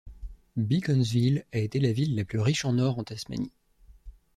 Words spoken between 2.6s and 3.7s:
en or en Tasmanie.